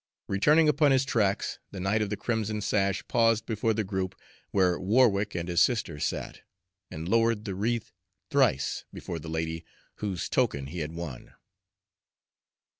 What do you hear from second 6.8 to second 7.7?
and lowered the